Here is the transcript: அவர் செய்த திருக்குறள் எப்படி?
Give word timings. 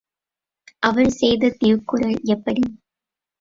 அவர் 0.83 1.11
செய்த 1.11 1.51
திருக்குறள் 1.59 2.17
எப்படி? 2.27 2.63